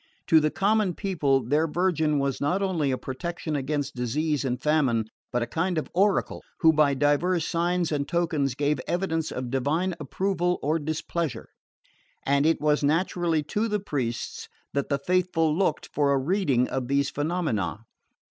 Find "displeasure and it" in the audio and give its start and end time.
10.79-12.59